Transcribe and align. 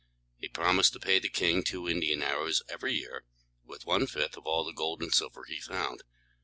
He 0.39 0.47
promised 0.49 0.93
to 0.93 0.99
pay 0.99 1.19
the 1.19 1.29
king 1.29 1.61
two 1.61 1.87
Indian 1.87 2.23
arrows 2.23 2.63
every 2.67 2.95
year, 2.95 3.23
with 3.63 3.85
one 3.85 4.07
fifth 4.07 4.35
of 4.35 4.47
all 4.47 4.63
the 4.65 4.73
gold 4.73 5.03
and 5.03 5.13
silver 5.13 5.43
he 5.45 5.59
found. 5.59 6.01